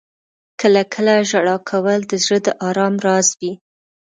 •کله 0.61 0.81
کله 0.93 1.13
ژړا 1.29 1.57
کول 1.69 1.99
د 2.07 2.13
زړه 2.23 2.39
د 2.45 2.47
آرام 2.67 2.95
راز 3.05 3.27
وي. 3.39 3.53